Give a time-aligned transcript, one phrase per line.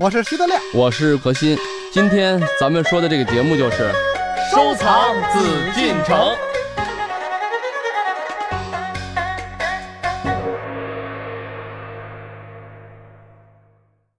[0.00, 1.58] 我是徐德亮，我是何鑫。
[1.92, 3.90] 今天咱们说的这个节目就是
[4.50, 5.40] 收藏紫
[5.74, 6.16] 禁城。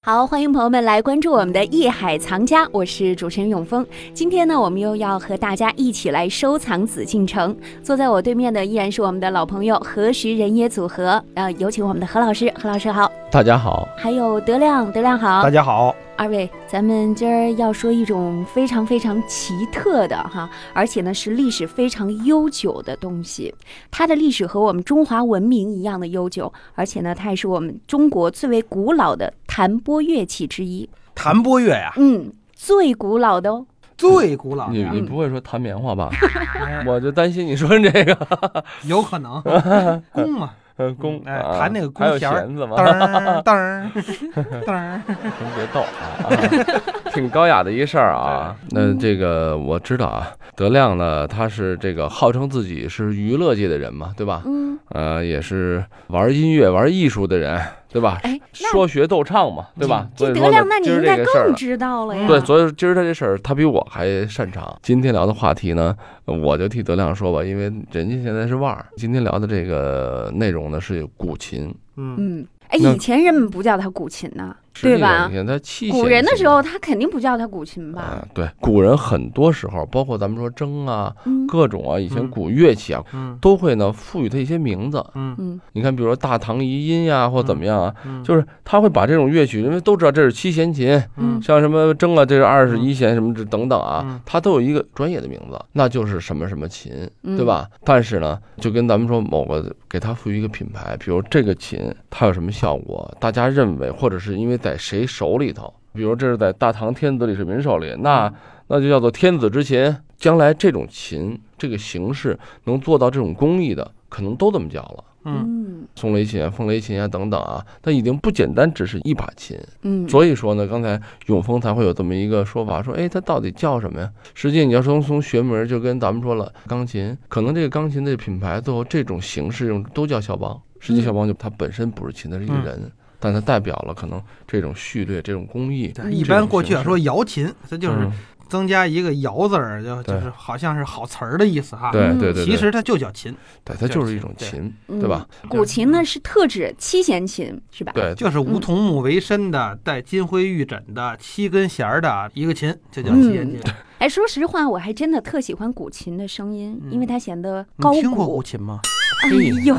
[0.04, 3.84] 好，欢迎朋友们来关注我们的《艺海藏家》，我是主持人永峰。
[4.14, 7.58] 今天呢，我们又要和大家一起来收藏紫禁城。
[7.82, 13.12] 坐在我对面的依然是我们的老朋友何时人也组合，呃，有请我们的何老师，何老师好。
[13.36, 15.44] 大家好，还有德亮，德亮好。
[15.44, 15.94] 大家好。
[16.16, 23.54] 二位，咱们今儿要说一种非常非常奇特的哈，而且呢是历史非常悠久的东西。
[23.92, 30.90] 它的历史和我们中华文明一样的悠久，而且呢，它也是我们中国最为古老的弹拨乐器之一。
[31.14, 33.66] 弹拨乐呀，嗯，最古老的哦。
[33.98, 34.74] 最古老的。
[34.74, 36.10] 你你不会说弹棉花吧？
[36.88, 38.64] 我就担心你说这个。
[38.84, 39.42] 有可能。
[40.14, 40.52] 弓嘛。
[40.78, 42.76] 呃，弓哎，弹那个弓弦弦子吗？
[42.78, 43.44] 噔噔
[43.94, 45.02] 噔噔，
[45.56, 46.28] 别逗啊，
[47.16, 48.56] 挺高雅的一事儿啊。
[48.70, 54.44] 那这个我知道啊，德亮呢，他是这个号称自己是娱乐界的人嘛，对吧？
[54.46, 54.78] 嗯。
[54.90, 57.60] 呃，也是玩音乐、玩艺术的人。
[57.96, 58.20] 对吧？
[58.24, 60.06] 哎，说学逗唱嘛，对吧？
[60.18, 62.28] 这德亮，那你应该更知道了呀。
[62.28, 64.78] 对，所以今儿他这事儿，他比我还擅长。
[64.82, 65.96] 今天聊的话题呢，
[66.26, 68.86] 我就替德亮说吧，因为人家现在是腕儿。
[68.98, 71.74] 今天聊的这个内容呢，是古琴。
[71.96, 74.54] 嗯嗯，哎，以前人们不叫他古琴呢。
[74.82, 75.28] 对吧？
[75.30, 78.26] 你看他七古人的时候，他肯定不叫他古琴吧？
[78.34, 81.16] 对，古人很多时候，包括咱们说筝啊，
[81.48, 83.04] 各种啊，以前古乐器啊，
[83.40, 85.04] 都会呢赋予它一些名字。
[85.16, 91.02] 嗯嗯，你看，比如说大唐遗音呀，或怎么样啊，就是他会把这种乐曲，因为都知道这是七弦琴，
[91.42, 96.92] 像什么筝啊，这是二十一弦什么这等等啊，它都有一个专业的名字，那就是什么什么琴，
[97.24, 97.70] 对吧？
[97.86, 101.80] 但是呢，就跟咱们说某个给它赋予一个品牌，比如这个琴
[102.10, 104.60] 它有什么效果，大家认为，或者是因为。
[104.66, 105.72] 在谁手里头？
[105.94, 108.34] 比如这是在大唐天子李世民手里，那
[108.68, 109.96] 那就叫做天子之琴。
[110.18, 115.04] 将来这种琴这个形式能做到这种工艺的，可能都这么叫了。
[115.26, 119.60] 嗯，松雷琴、凤雷琴啊等等啊，它已经不简单，只是一把琴。
[119.82, 124.10] 嗯，所以说呢，刚才永丰才会有这么一个说法，说哎，它到底叫什么呀？
[124.34, 130.60] 实际你要说从学名，就跟咱们说了，钢琴，可能这个钢琴的品牌最后这种形式用都叫肖邦。
[130.80, 132.92] 实际肖邦就它本身不是琴，它是一个人。
[133.26, 135.92] 但它代表了可能这种序列、这种工艺。
[136.12, 138.08] 一般过去要说瑶琴，它就是
[138.48, 141.92] 增加一个“瑶”字儿，就就是好像是好词儿的意思哈。
[141.92, 145.28] 对对对，其实它就叫琴，对，它就是一种琴，对吧？
[145.50, 147.92] 古琴呢是特指七弦琴，是吧？
[147.96, 153.60] 对，就是梧桐木为身的，带金灰玉枕的七根弦儿的一个琴，就叫七弦琴。
[153.98, 158.02] 哎，说实话，我还真的特喜欢古琴的声音，因为它显得高古。
[158.02, 158.80] 听过古琴吗？
[159.24, 159.76] 哎呦，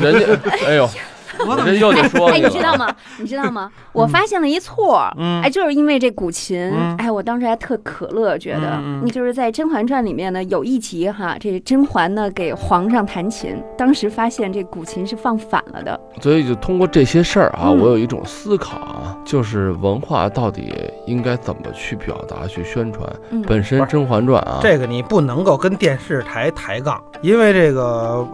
[0.00, 0.88] 人家，哎呦。
[1.46, 2.94] 我这又得说，哎，你知道吗？
[3.18, 3.70] 你知道吗？
[3.92, 5.08] 我发现了一错，
[5.42, 15.98] 哎，就是因为这古琴，哎，我当时还特可乐，觉得，你就是在《甄嬛传》里面呢，有一集哈，这甄嬛呢给皇上弹琴，当时发现这古琴是放反了的。
[16.20, 20.72] 所以就通过这些事儿啊，我有一种思考啊，就是文化到底
[21.06, 23.06] 应该怎么去表达、去宣传。
[23.46, 28.26] 本身《甄嬛传》啊，这个你不能够跟电视台抬杠，因为这个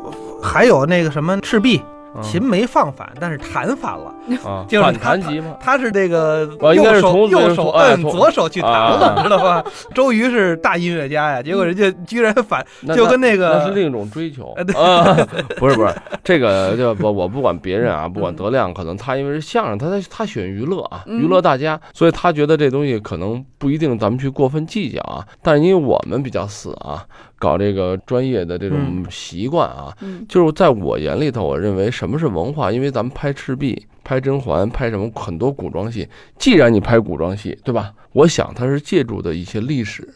[0.42, 1.80] 还有那个什么赤壁。
[2.20, 4.12] 琴没放反，但是弹反了，
[4.68, 5.56] 就是弹吉嘛。
[5.60, 9.64] 他是这个右手右手摁左手去弹了，知道吧？
[9.94, 12.64] 周瑜是大音乐家呀，结果人家居然反，
[12.94, 15.16] 就跟那个那是另一种追求啊，
[15.56, 25.26] 不是不是，这个就我我不管别人啊，不管德亮，可能他因为是相声，他他他喜欢娱乐啊，娱乐大家，所以他觉得这东西可能不一定咱们去过分计较啊。
[25.42, 27.04] 但是因为我们比较死啊。
[27.42, 29.92] 搞这个专业的这种习惯啊，
[30.28, 32.70] 就是在我眼里头，我认为什么是文化？
[32.70, 36.08] 因为咱们拍赤壁、拍甄嬛、拍什么很多古装戏，
[36.38, 37.92] 既然你拍古装戏，对吧？
[38.12, 40.08] 我想它是借助的一些历史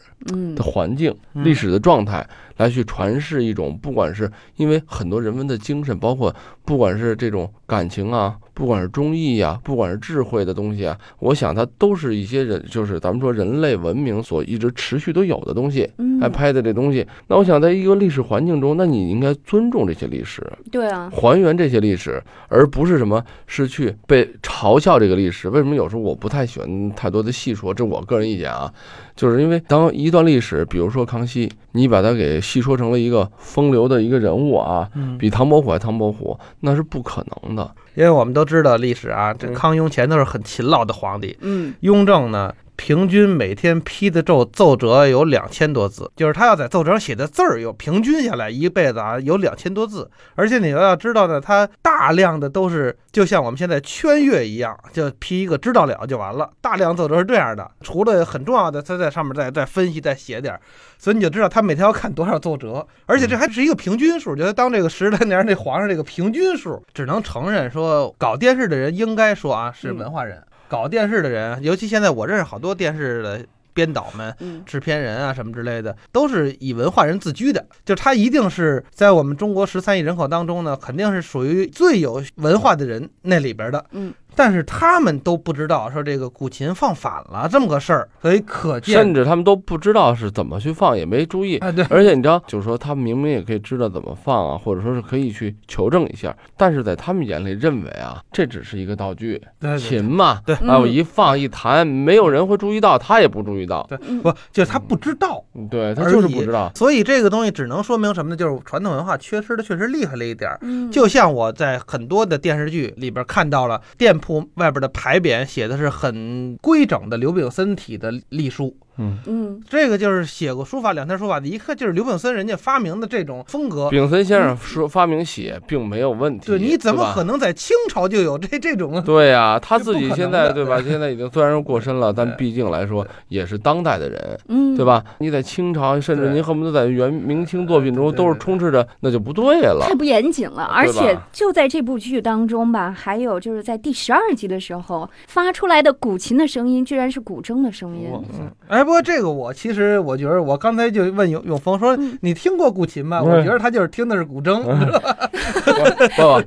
[0.55, 2.25] 的环境、历史的状态
[2.57, 6.35] 来去传世一种，不管是因为很多人文的精神，包括
[6.65, 8.37] 不管是这种感情啊。
[8.53, 15.87] 不管是忠义呀，不管是智慧的东西啊，我想它都是一些人，就是咱们说人类文明所一直持续都有的东西，
[16.19, 17.05] 还拍的这东西。
[17.27, 20.41] 那我想在一个历史环境中，那你应该尊重这些历史，
[20.71, 25.49] 对啊，还原这些历史，而不是什么是去被嘲笑这个历史。
[25.49, 27.71] 为什么有时候我不太喜欢太多的细说？
[27.71, 28.73] 这我个人意见啊，
[29.17, 34.87] 就是因为当一段历史，比如说康熙，你把它给细说成了一个风流的一个人物啊，
[35.17, 37.69] 比唐伯虎还唐伯虎，那是不可能的。
[37.95, 41.35] 因为我们都知道历史啊，这康雍乾都是很勤劳的皇帝。
[41.41, 56.49] 嗯，雍正呢，平均每天批的奏奏折有两千多字，就是他要在奏折上写的字儿有平均下来一辈子啊有两千多字，而且你要要知道呢，他大量的都是就像我们现在圈阅一样，就批一个知道了就完了。
[56.61, 60.57] 大量奏折是这样的，除了很重要的，他在上面再再分析再写点，
[60.99, 70.41] 所以你就知道他每天要看多少奏折，而且这还是一个平均数，就他当这个十来年这皇上这个平均数，只能承认说搞电视的人应该说啊是文化人。
[70.67, 77.63] 搞电视的人，尤其现在我认识好多电视的编导们、嗯制片人啊什么之类的，都是以文化人自居的。
[77.85, 83.85] 就他一定是在我们中国十三亿人口当中呢，肯定是属于最有文化的人那里边的。
[83.91, 91.57] 嗯，但是他们都不知道说这个古琴放反了这么个事儿，所以可见甚至他们都不知道是怎么去放，也没注意。
[91.57, 105.43] 哎，对，而且你知道，就是说他们明明也可以知道怎么放啊，或者说是可以去求证一下，但是在他们眼里认为啊，这只是一个道具，对对琴嘛，对啊，我嗯一放一弹，没有人会注意到，他也不注意到，对嗯不就是他不知道。
[105.71, 106.71] 对他就是不知道。
[106.75, 108.35] 所以这个东西只能说明什么呢？
[108.35, 110.59] 就是传统文化缺失的确实厉害了一点儿。
[110.61, 123.89] 嗯，就像我在很多的电视剧里边看到了店铺外边的牌匾写的是很规整的刘炳森体的隶书，嗯，嗯这个就是写过书法两天书法的，一看就是刘炳森人家发明的这种风格。
[123.89, 128.99] 炳森先生说发明写并没有问题，对，你怎么可能在清朝就有这 这种？
[129.03, 130.81] 对呀、他自己现在对吧？
[130.81, 134.83] 现在已经虽然说过身了，但毕竟来说也是当代的人，嗯，对？
[134.83, 135.03] 吧？
[135.19, 139.93] 你在清朝，甚至您恨不得在元明清作品中都是充斥着，那就不对了太。
[139.93, 148.07] 不严谨了，而且就在这部剧当中吧，还有就是在第十二集的时候发出来的古琴的声音，居然是古筝的声音。
[148.13, 153.19] 嗯，哎，不过这个我其实我觉得，我刚才就问永永峰说嗯，你听过古琴吗？
[153.21, 156.41] 嗯我觉得他就是听的是古筝，不不，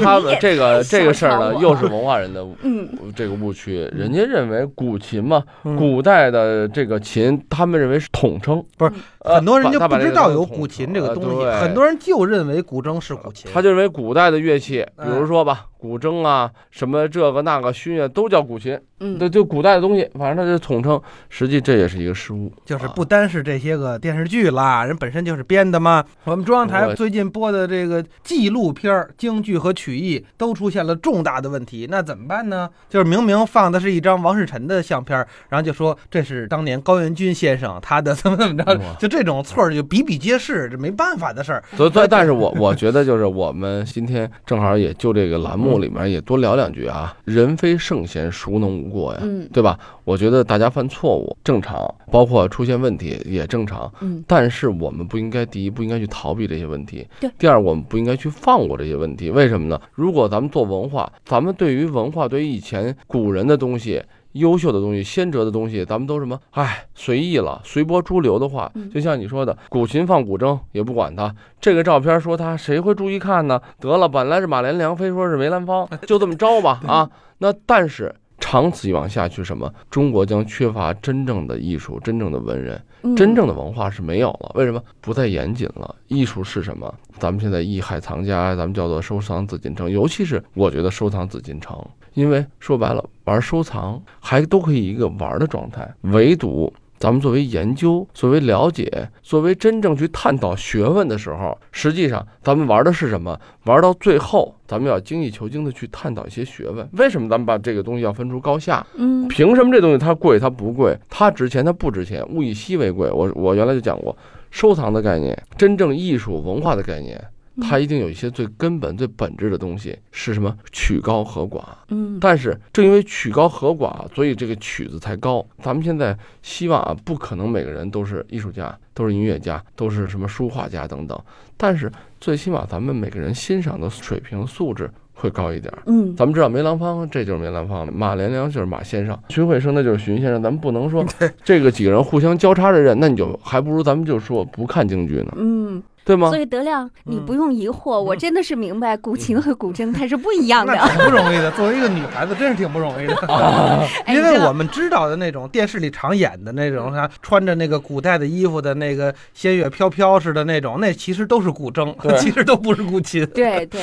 [0.00, 3.90] 他们这个这个事儿呢，又是文化人的嗯这个误区。
[3.92, 13.50] 人家认为古琴嘛，嗯古代的这个琴，他们认为是统称，不是呃很多人就不知道有古琴这个呃东西，很多人就认为古筝是古琴。
[13.52, 21.00] 他就认为古代的乐器，比如哎说吧，古筝啊，什么这个那个埙啊都叫古琴，嗯对，就古代的东西，反正他就统称。
[21.30, 26.04] 实际这也是一个失误，就是啊不单是这些个电视剧啦，人本身就是编的嘛。
[26.24, 32.68] 我们中央台最近播的这个纪录片儿、京剧和曲艺都出现了重大的问题，那怎么办呢？
[32.90, 35.16] 就是明明放的是一张王世臣的相片，
[35.48, 41.62] 然后就说这是当年高元军先生他的怎么怎么着，就这种错儿就比比皆是，这没办法的事儿。
[41.76, 49.20] 所以，但但是我我觉得就是我们今天正好也就这个栏目里面也多聊两句啊，人非圣贤，孰能无过呀？
[49.22, 49.78] 嗯对吧？
[50.02, 59.30] 我觉得大家犯错误正常，包括出现问题也正常，嗯但是我们不应该第一不应该去逃避这些问题对，第二我们不应该去放过这些问题。
[59.30, 59.80] 为什么呢？
[59.94, 64.02] 如果咱们做文化，咱们对于文化，对于以前古人的东西。
[64.34, 66.38] 优秀的东西、先哲的东西，咱们都什么？
[66.52, 71.34] 哎，随意了，随波逐流的话嗯，就像你说的，古琴放古筝也不管它。
[71.60, 73.60] 这个照片说它，谁会注意看呢？
[73.80, 77.10] 得了，本来是马连良，非说是梅兰芳，就这么着吧 啊。
[77.38, 79.72] 那但是长此以往下去，什么？
[79.90, 82.74] 中国将缺乏真正的艺术、真正的文人。
[83.06, 85.94] 嗯真正的文化是没有了，为什么不再严谨了？
[86.08, 86.92] 艺术是什么？
[87.18, 91.78] 咱们现在艺海藏家，咱们叫做收藏紫禁城，尤其是我觉得收藏紫禁城，
[92.14, 96.72] 因为说白了，玩收藏还都可以一个玩的状态，唯独。
[96.96, 103.38] 咱们作为研究、作为了解、作为真正去探讨学问的时候，实际上咱们玩的是什么？
[103.64, 106.88] 玩到最后，咱们要精益求精的去探讨一些学问。
[106.92, 108.86] 为什么咱们把这个东西要分出高下？
[108.96, 112.24] 嗯凭什么这东西它贵它不贵，它值钱它不值钱？
[112.28, 113.10] 物以稀为贵。
[113.10, 114.16] 我我原来就讲过，
[114.50, 117.22] 收藏的概念，真正艺术文化的概念，
[117.60, 120.56] 它一定有一些最根本、最本质的东西是什么？
[120.72, 121.62] 曲高和寡。
[121.88, 125.44] 嗯但是正因为曲高和寡，所以这个曲子才高。
[125.62, 131.18] 咱们现在希望啊，不可能每个人都是艺术家，都是音乐家，都是什么书画家等等。
[131.56, 135.82] 但是最起码咱们每个人欣赏的水平素质会高一点儿。
[135.86, 140.42] 嗯咱们知道梅兰芳，这就是梅兰芳；马连良就是马先生；荀慧生那就是荀先生。
[140.42, 141.04] 咱们不能说
[141.44, 146.38] 这个几个人互相交叉着认，那你就还不如咱们就说不看京剧呢，嗯，对吗所？
[146.38, 150.74] 以德亮，你嗯不用疑惑，我真的是明白古琴和古筝它是不一 样的。
[150.74, 153.14] 那挺不容易的，作为一个女孩子，真是挺不容易的。
[154.04, 163.24] 哎 因为我们知道的那种电视里常演的那种，啥穿着那个古代的衣服的那个仙乐飘飘似的那种，那其实都是古筝，其实都不是古琴。
[163.28, 163.80] 对对，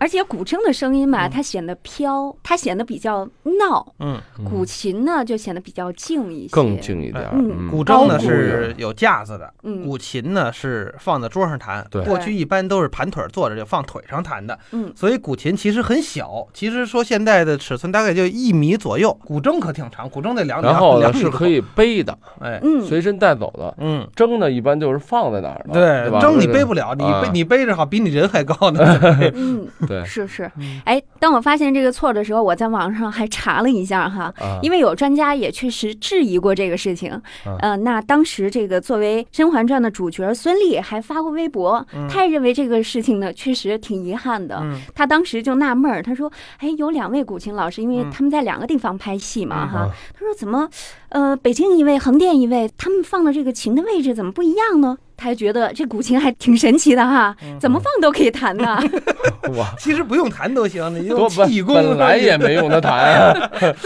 [0.00, 6.52] 而且古筝的声音嘛，它显得飘，它显得比较闹；嗯，古琴呢，就显得比较静一些。
[6.52, 7.28] 更静一点。
[7.32, 23.74] 嗯古筝呢是有架子的，嗯古琴呢是放在桌上上弹，对过去一般都是盘腿坐着就放腿上弹的，嗯所以古琴其实很小，其实说现在的尺寸大概就一米左右，古筝可挺长，古筝得两然后是可，以背的，哎，嗯，随身带走的。
[23.78, 24.06] 嗯。
[24.14, 26.20] 筝呢一般就是放在哪儿的，对吧？
[26.20, 28.98] 筝你背不了，你啊背你背着好，比你人还高呢。
[29.34, 30.80] 嗯，对是是嗯。
[30.84, 37.10] 哎，当我发现这个错的时候，我在网上还查了一下哈，啊，因为有专家也确实质疑过这个事情。
[37.10, 44.58] 啊呃，那当时这个作为《甄嬛传》的主角孙俪还发过微博，嗯他也认为这个事情呢确实挺遗憾的。
[44.62, 49.78] 嗯他当时就纳闷儿，他说：“哎，有两位古琴老师，因为嗯他们在两个地方拍戏嘛，嗯哈。
[49.80, 50.68] 啊他说：“怎么，
[51.08, 58.78] 呃，北京一位，横店一位，他们放的这个琴的位置怎么不一样呢？”他还觉得这古琴还挺神奇的哈，嗯怎么放都可以弹呢。
[59.58, 61.74] 哇，其实不用弹都行，你用气功。
[61.74, 63.34] 本来也没用它弹，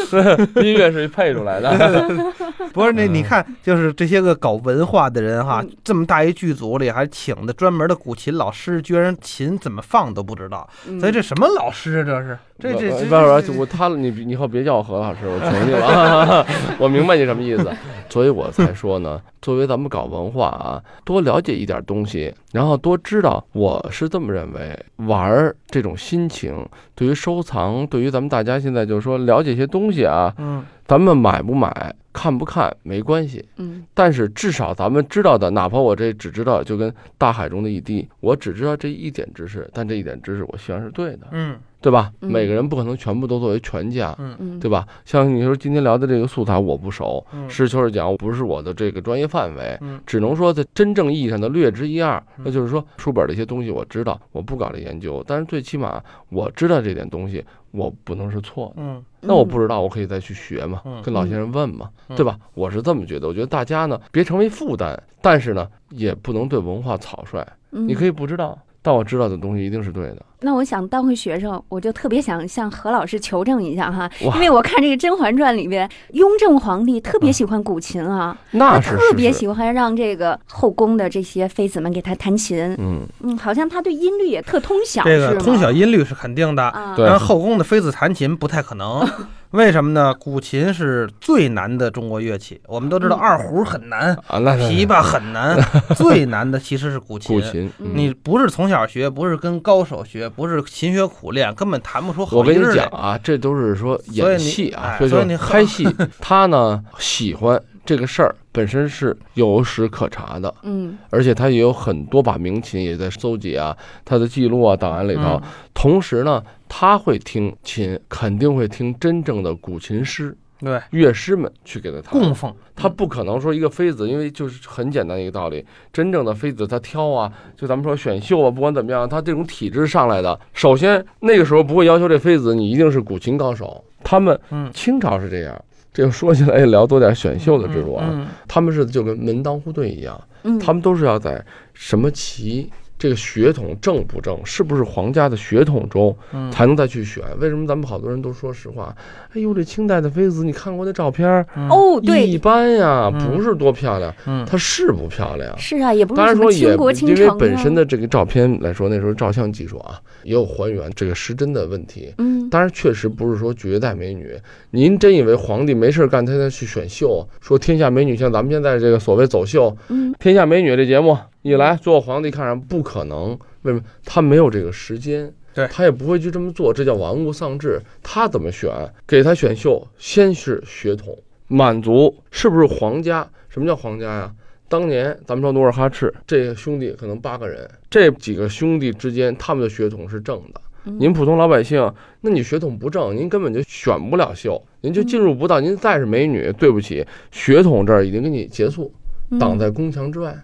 [0.62, 1.73] 音乐是配出来的。
[2.75, 12.05] 不是那你看，就是这些个搞文化的人哈嗯，这么大一剧组里还请的专门的古琴老师，居然琴怎么放都不知道，嗯所以这什么老师啊？
[12.05, 16.47] 这是这这这不是这我他你你以后别叫我何老师，我求你了，
[16.78, 17.69] 我明白你什么意思，
[18.09, 26.64] 所以我才说呢，作为咱们搞文化啊，多了解一点东西，然后多知道，我是这么认为，玩儿这种心情，
[26.95, 33.85] 对于收藏，对于咱们大家现在就是说了解一些东西啊，嗯咱们买不买，看不看没关系，嗯。
[33.95, 42.12] 但是至少咱们知道的，哪怕我这只知道就跟大海中的一滴，我只知道这一点知识，但这一点知识我希望是对的，嗯对吧？
[42.21, 44.87] 嗯每个人不可能全部都作为全家，嗯嗯，对吧？
[45.05, 52.17] 像你说今天聊的这个素材我不熟，嗯实事求是讲，不是我的这个专业范围，嗯只能说在真正意义上的略知一二。
[52.39, 58.83] 嗯那就是说书本的一些东西我知道，我不搞这研究，但是最起码我知道这点东西，我不能是错的。
[58.83, 62.37] 嗯那我不知道，我可以再去学嘛嗯，跟老先生问嘛，嗯对吧？
[62.55, 63.29] 我是这么觉得。
[63.29, 67.45] 我觉得大家呢，别成为负担，但是呢，也不能对文化草率。
[67.73, 70.23] 嗯你可以不知道，但我知道的东西一定是对的。
[70.43, 89.09] 那我想当回学生，我就特别想向何老师求证一下哈，因为我看这个《甄嬛传》里边，雍正皇帝特别喜欢古琴啊，他那是特别喜欢让这个后宫的这些妃子们给他弹琴，嗯，嗯，好像他对音律也特通晓，这个通晓音律是肯定的，啊，对然后后宫的妃子弹琴不太可能，
[89.53, 90.15] 为什么呢？
[90.15, 95.59] 古琴是最难的中国乐器，我们都知道嗯二胡很难，啊，那那琵琶很难，
[95.95, 97.37] 最难的其实是古琴。
[97.37, 102.75] 古琴，嗯你不是从小学，不是跟高手学，不是勤学苦练，根本弹不出好我跟你。
[102.75, 105.87] 讲啊，这都是说演戏啊哎，所以你拍戏，
[106.21, 115.23] 他呢喜欢这个事儿本身是有史可查的，嗯而且他也有很多把名琴也在搜集啊，他的记录啊档案里头。
[115.23, 115.43] 嗯
[115.75, 122.12] 同时呢，他会听琴，肯定会听真正的古琴师、对，乐师们去给他弹。
[122.12, 122.54] 供奉。
[122.75, 135.64] 他不可能说一个妃子，因为就是很简单一个道理，真正的妃子她挑啊，就咱们说选秀啊，不管怎么样，她这种体质上来的，首先那个时候不会要求这妃子你一定是古琴高手，他们嗯，清朝是这样。
[135.92, 142.71] 这个说起来也聊多点选秀的制度啊，嗯他们是就跟门当户对一样，嗯，他们都是要在什么旗
[143.03, 147.25] 这个血统正不正，是不是皇家的血统中嗯才能再去选。
[147.41, 148.95] 为什么咱们好多人都说实话？
[149.35, 151.29] 哎呦，这清代的妃子，你看过那照片
[151.69, 155.53] 哦，一，般呀，嗯不是多漂亮，嗯她是不漂亮。
[155.59, 162.15] 是啊，也不是当然说也因为本身的这个照片来说，那时候照相技术啊也有还原这个失真的问题。
[162.19, 164.39] 嗯当然，确实不是说绝代美女。
[164.71, 173.83] 您真以为皇帝没事干，他再去选秀，说天下美女像咱们现在这个所谓走秀，嗯天下美女这节目一来，做皇帝看上不可能，为什么？
[174.05, 177.81] 他没有这个时间，对他也不会去这么做，这叫玩物丧志。
[178.03, 178.71] 他怎么选？
[179.07, 181.19] 给他选秀，先是血统
[181.49, 183.29] 满足，是不是皇家？
[183.49, 184.33] 什么叫皇家呀？
[184.69, 190.61] 当年咱们说努尔哈赤这些兄弟可能八个人，这几个兄弟之间他们的血统是正的。
[190.85, 195.61] 嗯您普通老百姓，那你血统不正，您根本就选不了秀，您就进入不到。
[195.61, 198.93] 您再是美女，对不起，血统这儿已经给你结束，
[199.31, 200.37] 嗯挡在宫墙之外，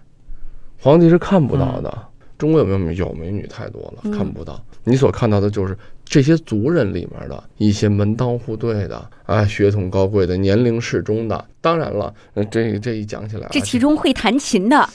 [0.79, 1.97] 皇帝是看不到的。
[2.37, 4.63] 中国有没有美有美女太多了，嗯看不到。
[4.85, 11.45] 你所看到的就是这些族人里面的一些门当户对的啊，血统高贵的，年龄适中的。
[11.59, 14.89] 当然了，呃这这一讲起来啊，这其中会弹琴的，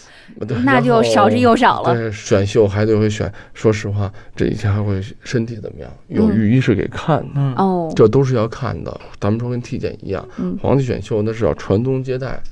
[0.64, 1.94] 那就少之又少了。
[1.94, 3.30] 对，选秀还得会选。
[3.52, 8.98] 说实话，这一天还会身体怎么样，有嗯御医是给看的，嗯哦，这都是要看的。
[9.20, 12.42] 咱们说跟体检一样，嗯皇帝选秀那是要传宗接代，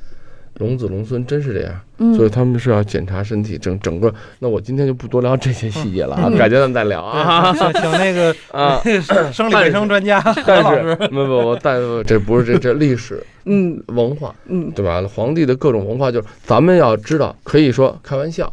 [0.58, 1.74] 龙子龙孙，真是这样。
[1.98, 4.12] 嗯所以他们是要检查身体，整整个。
[4.40, 7.52] 那我今天就不多聊这些细节了啊，嗯改天咱们再聊啊。
[7.56, 15.02] 请请那个啊，那个生理卫生专家但是不不不，但这不是这这历史嗯文化，嗯对吧？
[15.14, 18.52] 皇帝的各种文化，就是咱们要知道，可以说开玩笑，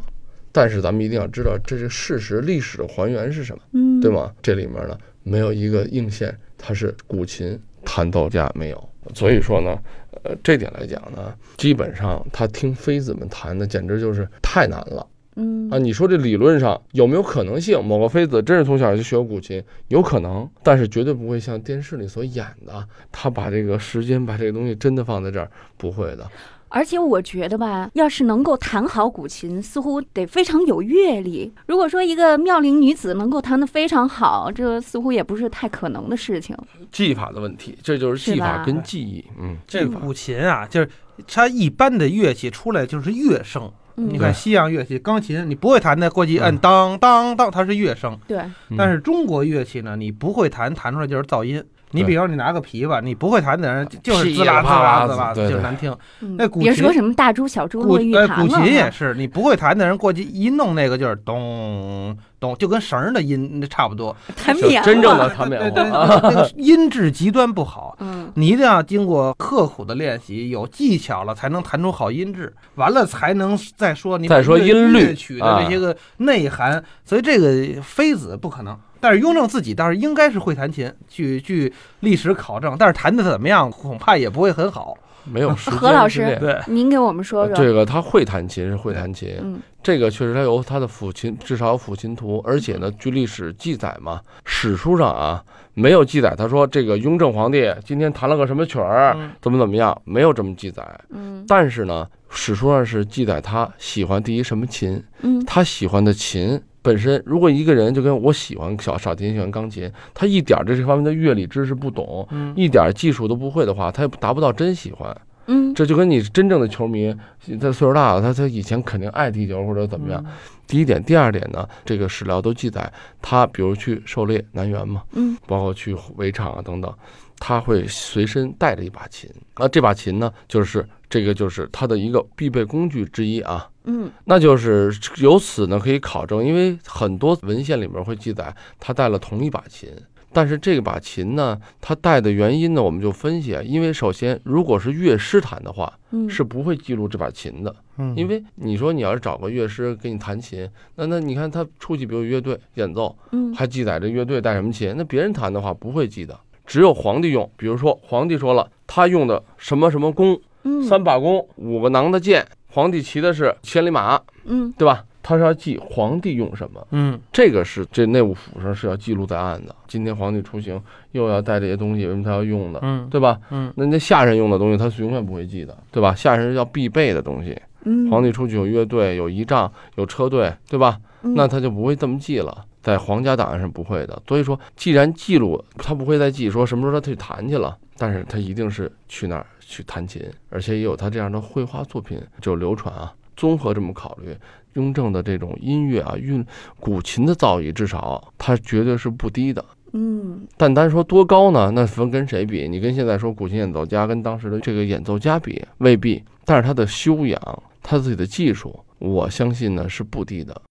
[0.51, 4.11] 但是咱们一定要知道，这是事实，历史的还原是什么，嗯，对？
[4.11, 4.31] 吗？
[4.43, 9.75] 这里面呢，没有一个硬线，它是古琴弹奏家没有，所以说呢，
[10.23, 15.05] 呃，这点来讲呢，基本上他听妃子们弹的简直就是太难了。
[15.35, 17.81] 嗯啊，你说这理论上有没有可能性？
[17.83, 26.27] 某个妃子真是从小就学古琴，有可能，但是绝对不会像电视里所演的，他把这个时间把这个东西真的放在这儿，不会的。
[26.69, 31.51] 而且我觉得吧，要是能够弹好古琴，似乎得非常有阅历。
[31.65, 36.55] 如果说一个妙龄女子能够弹得非常好，这似乎也不是太可能的事情。
[36.91, 39.57] 技法的问题，这就是是技法跟技艺，嗯。
[39.67, 40.89] 这古琴啊，就是
[41.27, 43.63] 它一般的乐器出来就是乐声。
[43.97, 48.17] 嗯你看西洋乐器，钢琴你不会弹的，过去摁当当当，它是乐声。
[48.25, 48.37] 对，
[48.69, 51.61] 嗯但是中国乐器呢，你不会弹，弹出来就是噪音。
[51.91, 55.95] 你比如你拿个琵琶，你不会弹的人就就是滋啦滋啦滋啦，对对就是难听。
[56.21, 64.15] 嗯那古琴别说什么大珠小珠古落玉盘了哈琴也是，你不会弹的人过去一弄那个就是咚咚，就跟绳儿的音差不多。
[64.29, 67.97] 就弹棉花真正的弹棉对对，花那个音质极端不好。
[67.99, 72.53] 嗯你一定要经过刻苦的练习，有技巧了，才能弹出好音质。
[72.75, 76.83] 完了才能再说你再说音律乐曲的这些个内涵。
[77.03, 78.77] 所以这个妃子不可能。
[78.99, 84.97] 但是雍正自己倒是应该是会弹琴，据据历史考证，但是弹的怎么样，恐怕也不会很好。
[85.25, 87.55] 没有时间何老师对，您给我们说说。
[87.55, 100.83] 这个他会弹琴是会弹琴，嗯这个确实他有他的抚琴，至少有抚琴图，而且呢，据历史记载嘛，史书上啊没有记载，他说这个雍正皇帝今天弹了个什么曲儿，嗯怎么怎么样，没有这么记载。
[101.09, 115.15] 嗯但是呢，史书上是记载他喜欢第一什么琴，嗯他喜欢的琴本身，如果一个人就跟我喜欢小小提琴，喜欢钢琴，他一点这这方面的乐理知识不懂，嗯一点儿技术都不会的话，他也达不到真喜欢。
[115.51, 117.13] 嗯这就跟你真正的球迷，
[117.59, 120.23] 他岁数大了，他他以前肯定爱踢球或者怎么样。
[120.67, 122.91] 第一点，第二点呢，这个史料都记载，
[123.21, 126.93] 他比如去狩猎南园嘛，嗯包括去围场啊等等，
[127.39, 129.27] 他会随身带着一把琴。
[129.57, 133.67] 那，这把琴呢，就是这个就是他的一个必备工具之一啊。
[133.85, 139.89] 嗯那就是由此呢可以考证，因为很多文献里面会记载他带了同一把琴，
[140.31, 146.29] 但是这把琴呢，他带的原因呢，我们就分析啊，因为首先如果是乐师弹的话，嗯。
[146.29, 148.13] 是不会记录这把琴的，嗯。
[148.15, 153.53] 因为你说你要是找个乐师给你弹琴，那那你看他出去比如乐队演奏，嗯。
[153.53, 160.83] 还记载这乐队带什么琴，那别人弹的话不会记得，只有皇帝用，比如说皇帝说了，他用的什么什么弓，嗯。
[160.83, 164.71] 三把弓，五个囊的箭，皇帝骑的是千里马，嗯。
[164.77, 165.03] 对吧？
[165.21, 169.75] 他是要记皇帝用什么，嗯这个是这内务府上是要记录在案的。
[169.87, 173.39] 今天皇帝出行又要带这些东西，为什么他要用的，嗯对吧？
[173.51, 176.15] 嗯那那下人用的东西，他是永远不会记的，对吧？
[176.15, 177.59] 下人是要必备的东西。
[177.83, 180.99] 嗯皇帝出去有乐队、有仪仗、有车队，对吧？
[181.21, 184.21] 嗯那他就不会这么记了，在皇家档案是不会的。
[184.27, 193.13] 所以说，既然记录，他不会再记说什么时候他去弹去了，但是他一定是去那儿去弹琴，而且也有他这样的绘画作品就流传啊。
[193.35, 194.35] 综合这么考虑，
[194.73, 196.45] 雍正的这种音乐啊，韵
[196.79, 199.63] 古琴的造诣，至少他绝对是不低的。
[199.91, 201.71] 嗯但单说多高呢？
[201.73, 202.67] 那分跟谁比？
[202.69, 206.23] 你跟现在说古琴演奏家跟当时的这个演奏家比，未必。
[206.45, 210.61] 但是他的修养，他自己的技术，我相信呢是不低的。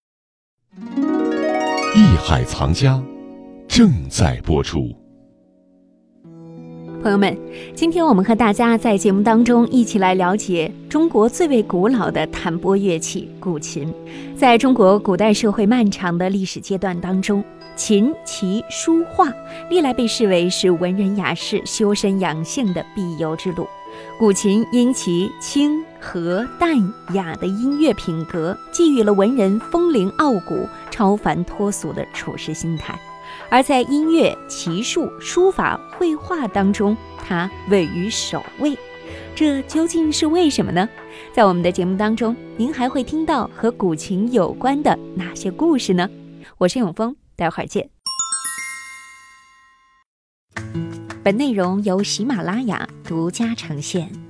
[1.97, 3.03] 艺海藏家
[3.67, 4.95] 正在播出。
[7.01, 7.37] 朋友们，
[7.77, 13.93] 今天我们和大家在节目当中一起来了解中国最为古老的弹拨乐器——古琴。
[14.37, 17.43] 在中国古代社会漫长的历史阶段当中，
[17.77, 19.33] 琴棋书画
[19.71, 23.65] 历来被视为是文人雅士修身养性的必由之路。
[24.19, 26.77] 古琴因其清和淡
[27.15, 32.99] 雅的音乐品格，寄予了文人风灵傲骨、超凡脱俗的处世心态。
[33.51, 38.77] 而在音乐、骑术、书法、绘画当中，它位于首位。
[39.35, 40.89] 这究竟是为什么呢？
[41.33, 46.09] 在我们的节目当中，您还会听到和古琴有关的哪些故事呢？
[46.59, 47.89] 我是永峰，待会儿见。
[51.23, 54.28] 本内容由喜马拉雅独家呈现。